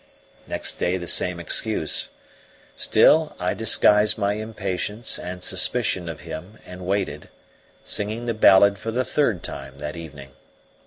[0.47, 2.09] Next day the same excuse;
[2.75, 7.29] still I disguised my impatience and suspicion of him and waited,
[7.83, 10.31] singing the ballad for the third time that evening.